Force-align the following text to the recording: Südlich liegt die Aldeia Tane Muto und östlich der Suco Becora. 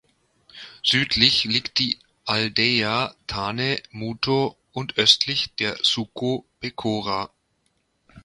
Südlich 0.81 1.43
liegt 1.43 1.77
die 1.77 1.99
Aldeia 2.25 3.13
Tane 3.27 3.83
Muto 3.91 4.57
und 4.71 4.97
östlich 4.97 5.53
der 5.59 5.77
Suco 5.83 6.43
Becora. 6.59 7.29